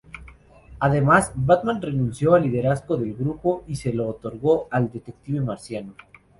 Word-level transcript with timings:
Además, 0.79 1.31
Batman 1.35 1.79
renunció 1.79 2.33
al 2.33 2.41
liderazgo 2.41 2.97
del 2.97 3.13
grupo 3.13 3.63
y 3.67 3.75
se 3.75 3.93
lo 3.93 4.07
otorgó 4.09 4.67
al 4.71 4.91
Detective 4.91 5.41
Marciano. 5.41 5.93